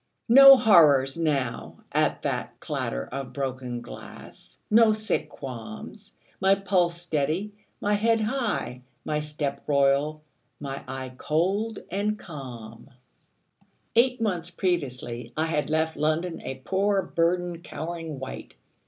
[0.29, 7.51] No horrors now at that clatter of broken glass; no sick qualms; my pulse steady;
[7.79, 10.23] my head high; my step royal;
[10.59, 12.89] my eye cold and calm.
[13.95, 18.55] Eight months previously, I had left London a poor burdened, cowering wight.